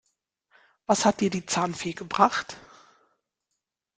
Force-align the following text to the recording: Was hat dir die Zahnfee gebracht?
Was 0.87 1.05
hat 1.05 1.21
dir 1.21 1.29
die 1.29 1.45
Zahnfee 1.45 1.93
gebracht? 1.93 2.57